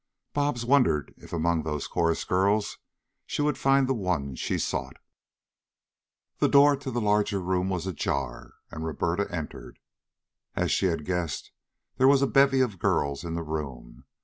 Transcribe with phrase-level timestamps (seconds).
[0.33, 2.79] Bobs wondered if among those chorus girls
[3.27, 4.97] she would find the one she sought.
[6.39, 9.77] The door to the larger room was ajar, and Roberta entered.
[10.55, 11.51] As she had guessed,
[11.97, 14.05] there was a bevy of girls in the room.